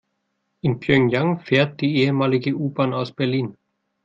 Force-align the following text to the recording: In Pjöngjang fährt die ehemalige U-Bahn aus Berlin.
In 0.61 0.79
Pjöngjang 0.79 1.41
fährt 1.41 1.79
die 1.79 1.97
ehemalige 2.01 2.55
U-Bahn 2.55 2.91
aus 2.95 3.11
Berlin. 3.11 3.55